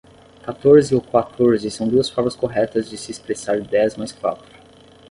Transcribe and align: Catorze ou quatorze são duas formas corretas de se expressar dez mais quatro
Catorze 0.41 0.95
ou 0.95 0.99
quatorze 1.01 1.69
são 1.69 1.87
duas 1.87 2.09
formas 2.09 2.35
corretas 2.35 2.89
de 2.89 2.97
se 2.97 3.11
expressar 3.11 3.61
dez 3.61 3.95
mais 3.95 4.11
quatro 4.11 4.47